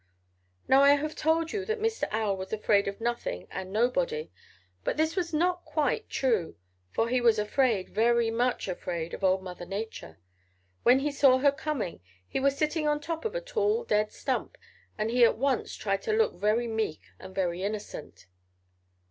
[0.67, 2.05] "Now I have told you that Mr.
[2.09, 4.31] Owl was afraid of nothing and nobody,
[4.83, 6.55] but this is not quite true,
[6.89, 10.17] for he was afraid, very much afraid of old Mother Nature.
[10.81, 14.57] When he saw her coming he was sitting on top of a tall dead stump
[14.97, 18.25] and he at once tried to look very meek and very innocent.